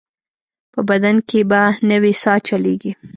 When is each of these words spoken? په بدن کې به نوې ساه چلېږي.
په 0.73 0.79
بدن 0.89 1.15
کې 1.29 1.39
به 1.49 1.61
نوې 1.91 2.13
ساه 2.23 2.39
چلېږي. 2.47 2.91